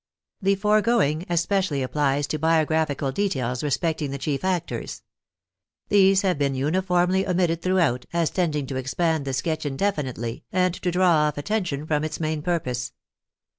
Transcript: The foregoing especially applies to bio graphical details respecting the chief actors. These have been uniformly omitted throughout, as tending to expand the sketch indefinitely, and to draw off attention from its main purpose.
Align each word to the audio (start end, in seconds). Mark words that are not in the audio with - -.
The 0.41 0.55
foregoing 0.55 1.27
especially 1.29 1.83
applies 1.83 2.25
to 2.25 2.39
bio 2.39 2.65
graphical 2.65 3.11
details 3.11 3.63
respecting 3.63 4.09
the 4.09 4.17
chief 4.17 4.43
actors. 4.43 5.03
These 5.89 6.23
have 6.23 6.39
been 6.39 6.55
uniformly 6.55 7.27
omitted 7.27 7.61
throughout, 7.61 8.07
as 8.11 8.31
tending 8.31 8.65
to 8.65 8.77
expand 8.77 9.25
the 9.25 9.33
sketch 9.33 9.63
indefinitely, 9.63 10.43
and 10.51 10.73
to 10.73 10.89
draw 10.89 11.27
off 11.27 11.37
attention 11.37 11.85
from 11.85 12.03
its 12.03 12.19
main 12.19 12.41
purpose. 12.41 12.93